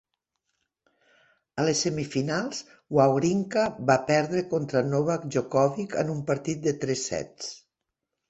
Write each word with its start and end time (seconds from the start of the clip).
A 1.63 1.65
les 1.67 1.81
semifinals, 1.85 2.61
Wawrinka 2.99 3.65
va 3.91 3.99
perdre 4.09 4.43
contra 4.55 4.83
Novak 4.87 5.27
Djokovic 5.35 5.93
en 6.05 6.11
un 6.15 6.25
partit 6.31 6.65
de 6.69 6.75
tres 6.87 7.05
sets. 7.13 7.53